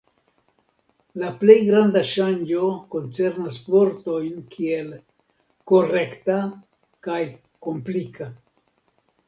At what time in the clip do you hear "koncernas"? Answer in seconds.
2.95-3.59